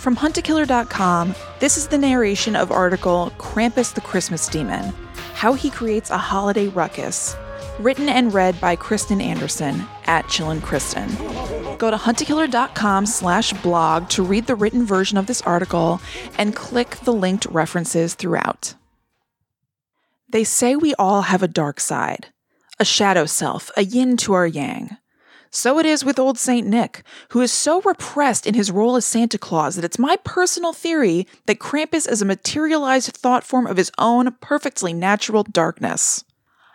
From 0.00 0.16
huntakiller.com, 0.16 1.34
this 1.58 1.76
is 1.76 1.88
the 1.88 1.98
narration 1.98 2.56
of 2.56 2.72
article 2.72 3.34
Krampus 3.36 3.92
the 3.92 4.00
Christmas 4.00 4.48
Demon 4.48 4.94
How 5.34 5.52
He 5.52 5.68
Creates 5.68 6.08
a 6.08 6.16
Holiday 6.16 6.68
Ruckus, 6.68 7.36
written 7.78 8.08
and 8.08 8.32
read 8.32 8.58
by 8.62 8.76
Kristen 8.76 9.20
Anderson 9.20 9.86
at 10.06 10.24
Chillin' 10.24 10.62
Kristen. 10.62 11.06
Go 11.76 11.90
to 11.90 11.98
huntakiller.com 11.98 13.04
slash 13.04 13.52
blog 13.62 14.08
to 14.08 14.22
read 14.22 14.46
the 14.46 14.54
written 14.54 14.86
version 14.86 15.18
of 15.18 15.26
this 15.26 15.42
article 15.42 16.00
and 16.38 16.56
click 16.56 16.96
the 17.04 17.12
linked 17.12 17.44
references 17.50 18.14
throughout. 18.14 18.74
They 20.30 20.44
say 20.44 20.76
we 20.76 20.94
all 20.94 21.20
have 21.20 21.42
a 21.42 21.48
dark 21.48 21.78
side, 21.78 22.28
a 22.78 22.86
shadow 22.86 23.26
self, 23.26 23.70
a 23.76 23.84
yin 23.84 24.16
to 24.16 24.32
our 24.32 24.46
yang. 24.46 24.96
So 25.52 25.80
it 25.80 25.86
is 25.86 26.04
with 26.04 26.20
old 26.20 26.38
Saint 26.38 26.66
Nick, 26.68 27.02
who 27.30 27.40
is 27.40 27.50
so 27.50 27.80
repressed 27.80 28.46
in 28.46 28.54
his 28.54 28.70
role 28.70 28.94
as 28.94 29.04
Santa 29.04 29.36
Claus 29.36 29.74
that 29.74 29.84
it's 29.84 29.98
my 29.98 30.16
personal 30.22 30.72
theory 30.72 31.26
that 31.46 31.58
Krampus 31.58 32.08
is 32.08 32.22
a 32.22 32.24
materialized 32.24 33.16
thought 33.16 33.42
form 33.42 33.66
of 33.66 33.76
his 33.76 33.90
own 33.98 34.30
perfectly 34.40 34.92
natural 34.92 35.42
darkness. 35.42 36.24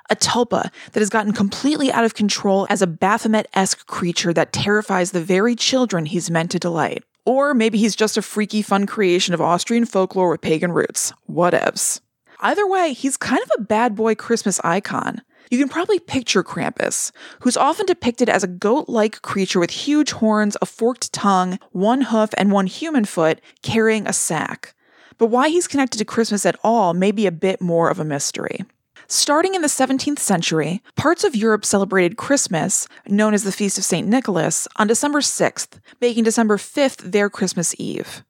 A 0.10 0.16
tulpa 0.16 0.70
that 0.92 1.00
has 1.00 1.10
gotten 1.10 1.32
completely 1.32 1.90
out 1.90 2.04
of 2.04 2.16
control 2.16 2.68
as 2.70 2.82
a 2.82 2.88
Baphomet 2.88 3.48
esque 3.54 3.88
creature 3.88 4.34
that 4.34 4.52
terrifies 4.52 5.12
the 5.12 5.24
very 5.24 5.56
children 5.56 6.06
he's 6.06 6.30
meant 6.30 6.52
to 6.52 6.60
delight. 6.60 7.04
Or 7.26 7.54
maybe 7.54 7.78
he's 7.78 7.96
just 7.96 8.18
a 8.18 8.22
freaky, 8.22 8.62
fun 8.62 8.86
creation 8.86 9.34
of 9.34 9.42
Austrian 9.42 9.86
folklore 9.86 10.30
with 10.30 10.42
pagan 10.42 10.74
roots. 10.74 11.14
Whatevs. 11.32 12.02
Either 12.42 12.68
way, 12.68 12.92
he's 12.94 13.18
kind 13.18 13.42
of 13.42 13.52
a 13.58 13.64
bad 13.64 13.96
boy 13.96 14.16
Christmas 14.16 14.60
icon. 14.64 15.22
You 15.52 15.60
can 15.60 15.70
probably 15.70 16.00
picture 16.00 16.44
Krampus, 16.44 17.12
who's 17.42 17.58
often 17.58 17.86
depicted 17.86 18.30
as 18.30 18.44
a 18.44 18.48
goat 18.48 18.90
like 18.90 19.22
creature 19.22 19.60
with 19.60 19.72
huge 19.72 20.12
horns, 20.12 20.58
a 20.62 20.66
forked 20.66 21.14
tongue, 21.14 21.60
one 21.72 22.02
hoof, 22.02 22.32
and 22.38 22.52
one 22.52 22.68
human 22.68 23.06
foot, 23.06 23.42
carrying 23.62 24.08
a 24.08 24.14
sack. 24.14 24.74
But 25.18 25.28
why 25.28 25.50
he's 25.50 25.68
connected 25.68 25.98
to 26.00 26.06
Christmas 26.06 26.46
at 26.46 26.58
all 26.64 26.94
may 26.94 27.12
be 27.12 27.28
a 27.28 27.32
bit 27.32 27.62
more 27.62 27.90
of 27.90 28.00
a 28.00 28.06
mystery. 28.06 28.66
Starting 29.08 29.54
in 29.54 29.62
the 29.62 29.68
17th 29.68 30.18
century, 30.18 30.82
parts 30.96 31.24
of 31.24 31.36
Europe 31.36 31.64
celebrated 31.64 32.18
Christmas, 32.18 32.88
known 33.08 33.36
as 33.36 33.44
the 33.44 33.52
Feast 33.52 33.78
of 33.78 33.84
St. 33.84 34.08
Nicholas, 34.08 34.68
on 34.78 34.88
December 34.88 35.20
6th, 35.20 35.80
making 36.02 36.24
December 36.24 36.58
5th 36.58 37.12
their 37.12 37.30
Christmas 37.30 37.76
Eve. 37.78 38.24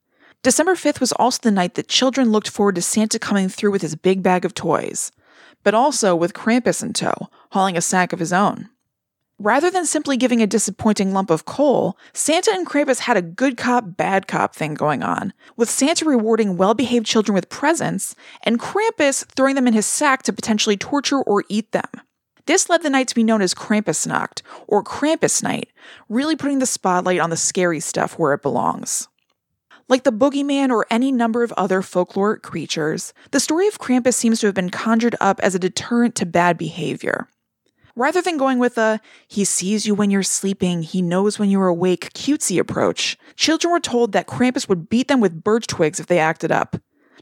December 0.43 0.75
5th 0.75 0.99
was 0.99 1.13
also 1.13 1.39
the 1.41 1.49
night 1.49 1.75
that 1.75 1.87
children 1.87 2.31
looked 2.31 2.49
forward 2.49 2.75
to 2.75 2.81
Santa 2.81 3.17
coming 3.17 3.47
through 3.47 3.71
with 3.71 3.81
his 3.81 3.95
big 3.95 4.21
bag 4.21 4.43
of 4.43 4.53
toys 4.53 5.11
but 5.65 5.73
also 5.73 6.15
with 6.15 6.33
Krampus 6.33 6.81
in 6.81 6.93
tow, 6.93 7.27
hauling 7.51 7.75
a 7.75 7.81
sack 7.81 8.13
of 8.13 8.19
his 8.19 8.31
own. 8.31 8.69
Rather 9.37 9.69
than 9.69 9.85
simply 9.85 10.15
giving 10.15 10.41
a 10.41 10.47
disappointing 10.47 11.11
lump 11.11 11.29
of 11.29 11.43
coal, 11.43 11.97
Santa 12.13 12.51
and 12.51 12.65
Krampus 12.65 12.99
had 12.99 13.17
a 13.17 13.21
good 13.21 13.57
cop, 13.57 13.97
bad 13.97 14.27
cop 14.27 14.55
thing 14.55 14.75
going 14.75 15.03
on, 15.03 15.33
with 15.57 15.69
Santa 15.69 16.05
rewarding 16.05 16.55
well 16.55 16.73
behaved 16.73 17.05
children 17.05 17.33
with 17.35 17.49
presents, 17.49 18.15
and 18.43 18.61
Krampus 18.61 19.25
throwing 19.35 19.55
them 19.55 19.67
in 19.67 19.73
his 19.73 19.85
sack 19.85 20.23
to 20.23 20.31
potentially 20.31 20.77
torture 20.77 21.19
or 21.19 21.43
eat 21.49 21.73
them. 21.73 21.89
This 22.45 22.69
led 22.69 22.83
the 22.83 22.89
night 22.89 23.07
to 23.09 23.15
be 23.15 23.23
known 23.23 23.41
as 23.41 23.55
Krampusnacht, 23.55 24.43
or 24.67 24.83
Krampus 24.83 25.41
Night, 25.41 25.69
really 26.07 26.35
putting 26.35 26.59
the 26.59 26.67
spotlight 26.67 27.19
on 27.19 27.31
the 27.31 27.37
scary 27.37 27.79
stuff 27.79 28.19
where 28.19 28.33
it 28.33 28.43
belongs. 28.43 29.09
Like 29.87 30.03
the 30.03 30.11
boogeyman 30.11 30.71
or 30.71 30.87
any 30.89 31.11
number 31.11 31.43
of 31.43 31.53
other 31.53 31.81
folkloric 31.81 32.41
creatures, 32.41 33.13
the 33.29 33.39
story 33.39 33.67
of 33.67 33.77
Krampus 33.77 34.15
seems 34.15 34.39
to 34.39 34.47
have 34.47 34.55
been 34.55 34.71
conjured 34.71 35.15
up 35.21 35.39
as 35.41 35.53
a 35.53 35.59
deterrent 35.59 36.15
to 36.15 36.25
bad 36.25 36.57
behavior. 36.57 37.27
Rather 37.95 38.19
than 38.21 38.37
going 38.37 38.57
with 38.57 38.79
a 38.79 38.99
he 39.27 39.45
sees 39.45 39.85
you 39.85 39.93
when 39.93 40.09
you're 40.09 40.23
sleeping, 40.23 40.81
he 40.81 41.03
knows 41.03 41.37
when 41.37 41.51
you're 41.51 41.67
awake 41.67 42.11
cutesy 42.13 42.59
approach, 42.59 43.15
children 43.35 43.71
were 43.71 43.79
told 43.79 44.11
that 44.11 44.27
Krampus 44.27 44.67
would 44.67 44.89
beat 44.89 45.07
them 45.07 45.21
with 45.21 45.43
birch 45.43 45.67
twigs 45.67 45.99
if 45.99 46.07
they 46.07 46.19
acted 46.19 46.51
up. 46.51 46.77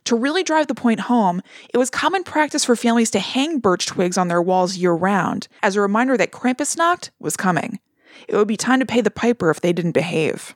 To 0.06 0.16
really 0.16 0.41
drive 0.41 0.67
the 0.67 0.73
point 0.73 1.02
home, 1.02 1.41
it 1.73 1.78
was 1.78 1.89
common 1.89 2.23
practice 2.23 2.64
for 2.64 2.78
families 2.78 3.11
to 3.11 3.19
hang 3.19 3.59
birch 3.59 3.88
twigs 3.88 4.17
on 4.17 4.30
their 4.30 4.41
walls 4.41 4.78
year 4.78 4.94
round 4.94 5.50
as 5.62 5.75
a 5.75 5.81
reminder 5.81 6.16
that 6.16 6.31
Krampusnacht 6.31 7.09
was 7.19 7.38
coming. 7.38 7.80
It 8.28 8.35
would 8.35 8.47
be 8.47 8.57
time 8.57 8.80
to 8.80 8.85
pay 8.85 9.01
the 9.01 9.12
piper 9.12 9.50
if 9.50 9.59
they 9.59 9.74
didn't 9.74 9.91
behave. 9.91 10.56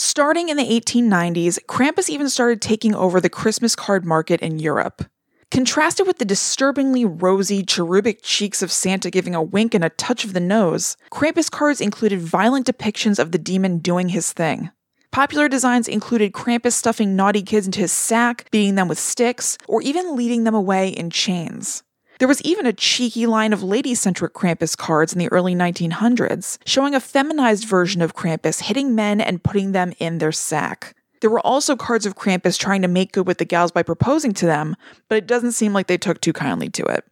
Starting 0.00 0.48
in 0.48 0.56
the 0.56 0.62
1890s, 0.62 1.58
Krampus 1.66 2.08
even 2.08 2.28
started 2.28 2.62
taking 2.62 2.94
over 2.94 3.20
the 3.20 3.28
Christmas 3.28 3.74
card 3.74 4.04
market 4.04 4.40
in 4.40 4.60
Europe. 4.60 5.02
Contrasted 5.50 6.06
with 6.06 6.18
the 6.18 6.24
disturbingly 6.24 7.04
rosy, 7.04 7.64
cherubic 7.64 8.20
cheeks 8.22 8.62
of 8.62 8.70
Santa 8.70 9.10
giving 9.10 9.34
a 9.34 9.42
wink 9.42 9.74
and 9.74 9.84
a 9.84 9.88
touch 9.88 10.24
of 10.24 10.34
the 10.34 10.40
nose, 10.40 10.96
Krampus 11.10 11.50
cards 11.50 11.80
included 11.80 12.20
violent 12.20 12.64
depictions 12.64 13.18
of 13.18 13.32
the 13.32 13.38
demon 13.38 13.78
doing 13.78 14.10
his 14.10 14.32
thing. 14.32 14.70
Popular 15.10 15.48
designs 15.48 15.88
included 15.88 16.32
Krampus 16.32 16.74
stuffing 16.74 17.16
naughty 17.16 17.42
kids 17.42 17.66
into 17.66 17.80
his 17.80 17.90
sack, 17.90 18.48
beating 18.52 18.76
them 18.76 18.86
with 18.86 19.00
sticks, 19.00 19.58
or 19.66 19.82
even 19.82 20.14
leading 20.14 20.44
them 20.44 20.54
away 20.54 20.90
in 20.90 21.10
chains. 21.10 21.82
There 22.18 22.26
was 22.26 22.42
even 22.42 22.66
a 22.66 22.72
cheeky 22.72 23.26
line 23.26 23.52
of 23.52 23.62
lady 23.62 23.94
centric 23.94 24.34
Krampus 24.34 24.76
cards 24.76 25.12
in 25.12 25.20
the 25.20 25.30
early 25.30 25.54
1900s, 25.54 26.58
showing 26.66 26.92
a 26.92 27.00
feminized 27.00 27.64
version 27.64 28.02
of 28.02 28.16
Krampus 28.16 28.62
hitting 28.62 28.96
men 28.96 29.20
and 29.20 29.42
putting 29.42 29.70
them 29.70 29.92
in 30.00 30.18
their 30.18 30.32
sack. 30.32 30.96
There 31.20 31.30
were 31.30 31.46
also 31.46 31.76
cards 31.76 32.06
of 32.06 32.16
Krampus 32.16 32.58
trying 32.58 32.82
to 32.82 32.88
make 32.88 33.12
good 33.12 33.28
with 33.28 33.38
the 33.38 33.44
gals 33.44 33.70
by 33.70 33.84
proposing 33.84 34.32
to 34.34 34.46
them, 34.46 34.74
but 35.08 35.18
it 35.18 35.28
doesn't 35.28 35.52
seem 35.52 35.72
like 35.72 35.86
they 35.86 35.96
took 35.96 36.20
too 36.20 36.32
kindly 36.32 36.68
to 36.70 36.82
it. 36.86 37.04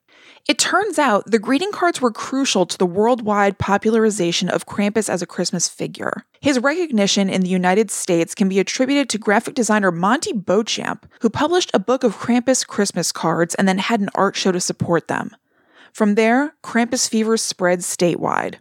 It 0.49 0.61
turns 0.61 0.97
out 0.97 1.29
the 1.29 1.41
greeting 1.41 1.73
cards 1.73 2.01
were 2.01 2.13
crucial 2.13 2.67
to 2.67 2.79
the 2.79 2.87
worldwide 2.87 3.59
popularization 3.59 4.49
of 4.49 4.65
Krampus 4.65 5.09
as 5.09 5.21
a 5.21 5.27
Christmas 5.27 5.67
figure. 5.69 6.25
His 6.41 6.61
recognition 6.61 7.29
in 7.29 7.41
the 7.41 7.49
United 7.49 7.91
States 7.91 8.33
can 8.33 8.49
be 8.49 8.61
attributed 8.61 9.09
to 9.09 9.19
graphic 9.19 9.57
designer 9.57 9.91
Monte 9.91 10.35
Beauchamp, 10.35 11.11
who 11.21 11.31
published 11.31 11.73
a 11.75 11.81
book 11.81 12.05
of 12.05 12.19
Krampus 12.19 12.65
Christmas 12.65 13.11
cards 13.11 13.57
and 13.57 13.67
then 13.67 13.79
had 13.79 13.99
an 13.99 14.11
art 14.15 14.37
show 14.37 14.53
to 14.53 14.61
support 14.61 15.09
them. 15.09 15.35
From 15.93 16.15
there, 16.15 16.55
Krampus 16.63 17.09
fever 17.09 17.37
spread 17.37 17.81
statewide. 17.81 18.57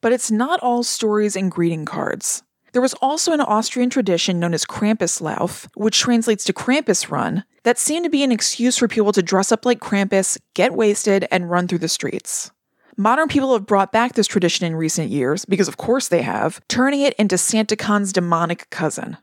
But 0.00 0.12
it's 0.12 0.30
not 0.30 0.60
all 0.60 0.82
stories 0.82 1.36
and 1.36 1.50
greeting 1.50 1.84
cards. 1.84 2.42
There 2.72 2.82
was 2.82 2.94
also 2.94 3.32
an 3.32 3.40
Austrian 3.40 3.90
tradition 3.90 4.38
known 4.38 4.54
as 4.54 4.64
Krampuslauf, 4.64 5.68
which 5.74 5.98
translates 5.98 6.44
to 6.44 6.52
Krampus 6.52 7.10
Run, 7.10 7.44
that 7.64 7.78
seemed 7.78 8.04
to 8.04 8.10
be 8.10 8.22
an 8.22 8.32
excuse 8.32 8.78
for 8.78 8.88
people 8.88 9.12
to 9.12 9.22
dress 9.22 9.50
up 9.50 9.66
like 9.66 9.80
Krampus, 9.80 10.38
get 10.54 10.72
wasted, 10.72 11.26
and 11.30 11.50
run 11.50 11.66
through 11.66 11.78
the 11.78 11.88
streets. 11.88 12.52
Modern 12.96 13.28
people 13.28 13.52
have 13.54 13.66
brought 13.66 13.92
back 13.92 14.14
this 14.14 14.26
tradition 14.26 14.66
in 14.66 14.76
recent 14.76 15.10
years, 15.10 15.44
because 15.44 15.68
of 15.68 15.76
course 15.76 16.08
they 16.08 16.22
have, 16.22 16.60
turning 16.68 17.00
it 17.00 17.14
into 17.14 17.36
SantaCon's 17.36 18.12
demonic 18.12 18.68
cousin. 18.70 19.16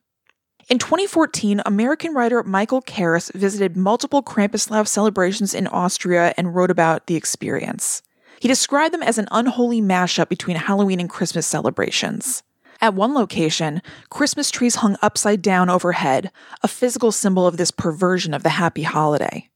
In 0.70 0.80
2014, 0.80 1.62
American 1.66 2.14
writer 2.14 2.44
Michael 2.44 2.82
Carris 2.82 3.32
visited 3.34 3.78
multiple 3.78 4.22
Krampuslauf 4.22 4.88
celebrations 4.88 5.54
in 5.54 5.68
Austria 5.68 6.34
and 6.38 6.54
wrote 6.54 6.72
about 6.72 7.08
the 7.08 7.16
experience. 7.16 8.02
He 8.42 8.50
described 8.50 8.94
them 8.94 9.04
as 9.04 9.18
an 9.18 9.30
unholy 9.32 9.82
mashup 9.82 10.28
between 10.28 10.58
Halloween 10.58 11.00
and 11.00 11.10
Christmas 11.10 11.48
celebrations. 11.48 12.44
At 12.80 12.94
one 12.94 13.14
location, 13.14 13.82
Christmas 14.10 14.52
trees 14.52 14.76
hung 14.76 14.98
upside 15.02 15.42
down 15.42 15.70
overhead, 15.70 16.32
a 16.62 16.68
physical 16.68 17.12
symbol 17.12 17.48
of 17.48 17.58
this 17.58 17.72
perversion 17.72 18.34
of 18.34 18.44
the 18.44 18.50
happy 18.50 18.84
holiday. 18.84 19.50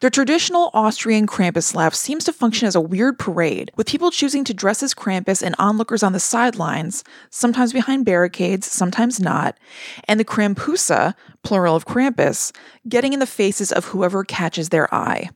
The 0.00 0.10
traditional 0.10 0.70
Austrian 0.74 1.26
Krampuslauf 1.26 1.92
seems 1.92 2.22
to 2.24 2.32
function 2.32 2.68
as 2.68 2.76
a 2.76 2.80
weird 2.80 3.18
parade, 3.18 3.72
with 3.74 3.88
people 3.88 4.12
choosing 4.12 4.44
to 4.44 4.54
dress 4.54 4.80
as 4.80 4.94
Krampus 4.94 5.42
and 5.42 5.56
onlookers 5.58 6.04
on 6.04 6.12
the 6.12 6.20
sidelines, 6.20 7.02
sometimes 7.30 7.72
behind 7.72 8.04
barricades, 8.04 8.70
sometimes 8.70 9.18
not, 9.18 9.58
and 10.06 10.20
the 10.20 10.24
Krampusse, 10.24 11.14
plural 11.42 11.74
of 11.74 11.86
Krampus, 11.86 12.52
getting 12.88 13.12
in 13.12 13.18
the 13.18 13.26
faces 13.26 13.72
of 13.72 13.86
whoever 13.86 14.22
catches 14.22 14.68
their 14.68 14.92
eye. 14.94 15.30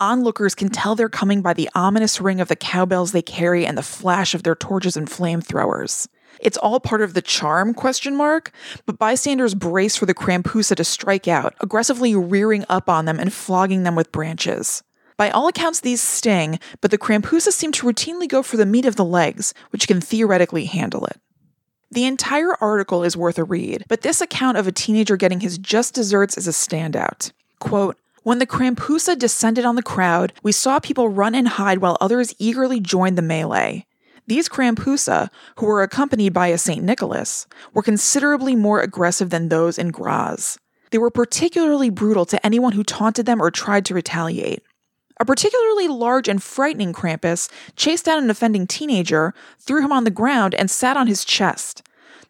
Onlookers 0.00 0.56
can 0.56 0.68
tell 0.68 0.96
they're 0.96 1.08
coming 1.08 1.40
by 1.40 1.52
the 1.52 1.70
ominous 1.76 2.20
ring 2.20 2.40
of 2.40 2.48
the 2.48 2.56
cowbells 2.56 3.12
they 3.12 3.22
carry 3.22 3.64
and 3.64 3.78
the 3.78 3.82
flash 3.82 4.34
of 4.34 4.42
their 4.42 4.56
torches 4.56 4.96
and 4.96 5.06
flamethrowers. 5.06 6.08
It's 6.40 6.56
all 6.56 6.80
part 6.80 7.02
of 7.02 7.14
the 7.14 7.22
charm 7.22 7.74
question 7.74 8.16
mark, 8.16 8.52
but 8.86 8.98
bystanders 8.98 9.54
brace 9.54 9.96
for 9.96 10.06
the 10.06 10.14
Krampusse 10.14 10.74
to 10.74 10.84
strike 10.84 11.28
out, 11.28 11.54
aggressively 11.60 12.14
rearing 12.14 12.64
up 12.68 12.88
on 12.88 13.04
them 13.04 13.18
and 13.18 13.32
flogging 13.32 13.82
them 13.82 13.94
with 13.94 14.12
branches. 14.12 14.82
By 15.16 15.30
all 15.30 15.48
accounts, 15.48 15.80
these 15.80 16.00
sting, 16.00 16.58
but 16.80 16.90
the 16.90 16.98
Krampusse 16.98 17.52
seem 17.52 17.72
to 17.72 17.86
routinely 17.86 18.28
go 18.28 18.42
for 18.42 18.56
the 18.56 18.66
meat 18.66 18.86
of 18.86 18.96
the 18.96 19.04
legs, 19.04 19.54
which 19.70 19.86
can 19.86 20.00
theoretically 20.00 20.64
handle 20.64 21.04
it. 21.06 21.20
The 21.90 22.06
entire 22.06 22.54
article 22.60 23.04
is 23.04 23.16
worth 23.16 23.38
a 23.38 23.44
read, 23.44 23.84
but 23.86 24.00
this 24.00 24.20
account 24.20 24.56
of 24.56 24.66
a 24.66 24.72
teenager 24.72 25.16
getting 25.16 25.40
his 25.40 25.58
just 25.58 25.94
desserts 25.94 26.38
is 26.38 26.48
a 26.48 26.50
standout. 26.50 27.32
Quote, 27.58 27.98
when 28.22 28.38
the 28.38 28.46
Krampusse 28.46 29.18
descended 29.18 29.64
on 29.64 29.74
the 29.74 29.82
crowd, 29.82 30.32
we 30.42 30.52
saw 30.52 30.78
people 30.78 31.08
run 31.08 31.34
and 31.34 31.46
hide 31.46 31.78
while 31.78 31.98
others 32.00 32.34
eagerly 32.38 32.80
joined 32.80 33.18
the 33.18 33.22
melee. 33.22 33.84
These 34.26 34.48
Krampusse, 34.48 35.28
who 35.56 35.66
were 35.66 35.82
accompanied 35.82 36.32
by 36.32 36.48
a 36.48 36.58
St. 36.58 36.82
Nicholas, 36.82 37.46
were 37.74 37.82
considerably 37.82 38.54
more 38.54 38.80
aggressive 38.80 39.30
than 39.30 39.48
those 39.48 39.78
in 39.78 39.88
Graz. 39.88 40.58
They 40.90 40.98
were 40.98 41.10
particularly 41.10 41.90
brutal 41.90 42.24
to 42.26 42.44
anyone 42.46 42.72
who 42.72 42.84
taunted 42.84 43.26
them 43.26 43.40
or 43.40 43.50
tried 43.50 43.84
to 43.86 43.94
retaliate. 43.94 44.62
A 45.18 45.24
particularly 45.24 45.88
large 45.88 46.28
and 46.28 46.42
frightening 46.42 46.92
Krampus 46.92 47.50
chased 47.76 48.04
down 48.04 48.22
an 48.22 48.30
offending 48.30 48.66
teenager, 48.66 49.34
threw 49.58 49.82
him 49.82 49.92
on 49.92 50.04
the 50.04 50.10
ground, 50.10 50.54
and 50.54 50.70
sat 50.70 50.96
on 50.96 51.06
his 51.06 51.24
chest. 51.24 51.82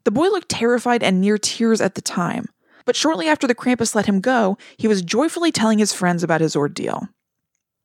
The 0.04 0.10
boy 0.10 0.28
looked 0.28 0.48
terrified 0.48 1.02
and 1.02 1.20
near 1.20 1.38
tears 1.38 1.80
at 1.80 1.94
the 1.94 2.02
time, 2.02 2.46
but 2.84 2.96
shortly 2.96 3.28
after 3.28 3.46
the 3.46 3.54
Krampus 3.54 3.94
let 3.94 4.06
him 4.06 4.20
go, 4.20 4.58
he 4.76 4.88
was 4.88 5.02
joyfully 5.02 5.52
telling 5.52 5.78
his 5.78 5.92
friends 5.92 6.22
about 6.22 6.40
his 6.40 6.56
ordeal. 6.56 7.08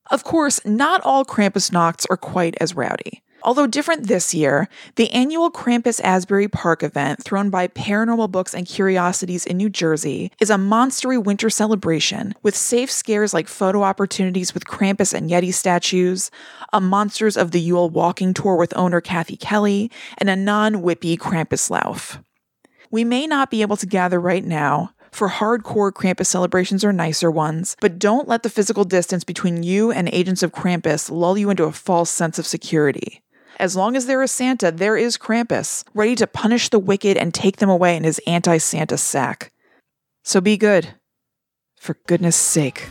Of 0.10 0.24
course, 0.24 0.60
not 0.66 1.02
all 1.02 1.26
Krampusnachts 1.26 2.06
are 2.10 2.18
quite 2.18 2.56
as 2.60 2.76
rowdy. 2.76 3.22
Although 3.44 3.68
different 3.68 4.08
this 4.08 4.34
year, 4.34 4.68
the 4.96 5.12
annual 5.12 5.52
Krampus 5.52 6.02
Asbury 6.02 6.48
Park 6.48 6.84
event, 6.84 7.24
thrown 7.24 7.50
by 7.50 7.68
Paranormal 7.68 8.32
Books 8.32 8.54
and 8.54 8.66
Curiosities 8.66 9.46
in 9.46 9.58
New 9.58 9.70
Jersey, 9.70 10.32
is 10.42 10.50
a 10.50 10.56
monstery 10.56 11.24
winter 11.24 11.50
celebration 11.50 12.34
with 12.42 12.56
safe 12.56 12.90
scares 12.90 13.34
like 13.34 13.48
photo 13.48 13.84
opportunities 13.84 14.54
with 14.54 14.66
Krampus 14.66 15.14
and 15.14 15.30
Yeti 15.30 15.54
statues, 15.54 16.32
a 16.74 16.82
Monsters 16.82 17.38
of 17.38 17.52
the 17.52 17.62
Yule 17.62 17.90
walking 17.90 18.34
tour 18.34 18.56
with 18.56 18.76
owner 18.76 19.02
Kathy 19.02 19.38
Kelly, 19.38 19.92
and 20.18 20.30
a 20.30 20.36
non 20.36 20.76
whippy 20.76 21.18
Krampus 21.18 21.70
Lauf. 21.70 22.22
We 22.90 23.04
may 23.04 23.28
not 23.28 23.52
be 23.52 23.62
able 23.62 23.78
to 23.78 23.86
gather 23.86 24.20
right 24.20 24.44
now, 24.44 24.92
for 25.12 25.30
hardcore 25.30 25.92
Krampus 25.92 26.28
celebrations 26.28 26.84
or 26.84 26.94
nicer 26.94 27.32
ones, 27.32 27.76
but 27.82 28.00
don't 28.00 28.28
let 28.28 28.44
the 28.44 28.50
physical 28.50 28.84
distance 28.84 29.24
between 29.24 29.64
you 29.64 29.92
and 29.92 30.10
agents 30.10 30.44
of 30.44 30.52
Krampus 30.52 31.10
lull 31.10 31.38
you 31.38 31.50
into 31.50 31.64
a 31.64 31.72
false 31.72 32.10
sense 32.10 32.38
of 32.38 32.46
security. 32.46 33.22
As 33.60 33.76
long 33.76 33.96
as 33.96 34.06
there 34.06 34.22
is 34.22 34.32
Santa, 34.32 34.72
there 34.72 34.96
is 34.96 35.18
Krampus, 35.18 35.84
ready 35.96 36.16
to 36.18 36.28
punish 36.28 36.70
the 36.70 36.78
wicked 36.78 37.18
and 37.18 37.34
take 37.34 37.58
them 37.58 37.72
away 37.72 37.96
in 37.96 38.04
his 38.04 38.22
anti 38.28 38.60
Santa 38.60 38.98
sack. 38.98 39.52
So 40.24 40.40
be 40.40 40.58
good. 40.58 40.94
For 41.80 41.98
goodness 42.06 42.36
sake. 42.36 42.90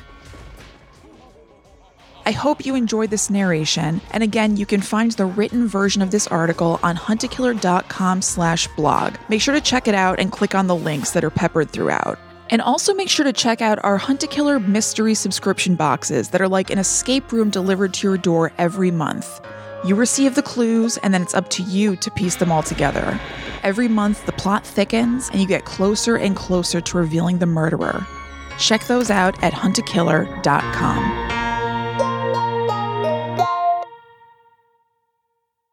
I 2.24 2.32
hope 2.32 2.66
you 2.66 2.74
enjoyed 2.74 3.10
this 3.10 3.30
narration, 3.30 4.00
and 4.10 4.24
again, 4.24 4.56
you 4.56 4.66
can 4.66 4.80
find 4.80 5.12
the 5.12 5.26
written 5.26 5.68
version 5.68 6.02
of 6.02 6.10
this 6.10 6.26
article 6.26 6.80
on 6.82 6.96
huntakiller.com 6.96 8.20
slash 8.20 8.66
blog. 8.74 9.14
Make 9.28 9.40
sure 9.40 9.54
to 9.54 9.60
check 9.60 9.86
it 9.86 9.94
out 9.94 10.18
and 10.18 10.32
click 10.32 10.52
on 10.56 10.66
the 10.66 10.74
links 10.74 11.12
that 11.12 11.22
are 11.22 11.30
peppered 11.30 11.70
throughout. 11.70 12.18
And 12.50 12.60
also 12.60 12.92
make 12.92 13.08
sure 13.08 13.24
to 13.24 13.32
check 13.32 13.60
out 13.60 13.78
our 13.84 13.98
Hunt 13.98 14.24
a 14.24 14.26
Killer 14.26 14.58
mystery 14.58 15.14
subscription 15.14 15.76
boxes 15.76 16.30
that 16.30 16.40
are 16.40 16.48
like 16.48 16.70
an 16.70 16.78
escape 16.78 17.30
room 17.30 17.50
delivered 17.50 17.94
to 17.94 18.08
your 18.08 18.18
door 18.18 18.50
every 18.58 18.90
month. 18.90 19.40
You 19.84 19.94
receive 19.94 20.34
the 20.34 20.42
clues, 20.42 20.96
and 20.98 21.12
then 21.12 21.22
it's 21.22 21.34
up 21.34 21.48
to 21.50 21.62
you 21.62 21.96
to 21.96 22.10
piece 22.10 22.36
them 22.36 22.50
all 22.50 22.62
together. 22.62 23.20
Every 23.62 23.88
month, 23.88 24.24
the 24.26 24.32
plot 24.32 24.66
thickens, 24.66 25.28
and 25.30 25.40
you 25.40 25.46
get 25.46 25.64
closer 25.64 26.16
and 26.16 26.36
closer 26.36 26.80
to 26.80 26.98
revealing 26.98 27.38
the 27.38 27.46
murderer. 27.46 28.06
Check 28.58 28.86
those 28.86 29.10
out 29.10 29.42
at 29.42 29.52
huntakiller.com. 29.52 31.25